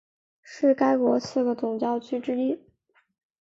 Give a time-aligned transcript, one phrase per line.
[0.41, 2.59] 是该国四个总教区之一。